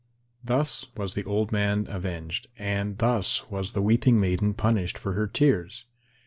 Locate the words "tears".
5.27-5.85